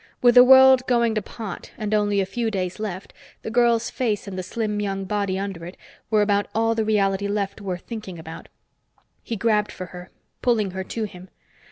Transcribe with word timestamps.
With 0.19 0.33
the 0.33 0.43
world 0.43 0.81
going 0.87 1.13
to 1.13 1.21
pot 1.21 1.69
and 1.77 1.93
only 1.93 2.19
a 2.19 2.25
few 2.25 2.49
days 2.49 2.79
left, 2.79 3.13
the 3.43 3.51
girl's 3.51 3.91
face 3.91 4.27
and 4.27 4.35
the 4.35 4.41
slim 4.41 4.79
young 4.81 5.05
body 5.05 5.37
under 5.37 5.63
it 5.63 5.77
were 6.09 6.23
about 6.23 6.47
all 6.55 6.73
the 6.73 6.83
reality 6.83 7.27
left 7.27 7.61
worth 7.61 7.81
thinking 7.81 8.17
about. 8.17 8.47
He 9.21 9.35
grabbed 9.35 9.71
for 9.71 9.85
her, 9.93 10.09
pulling 10.41 10.71
her 10.71 10.83
to 10.85 11.03
him. 11.03 11.29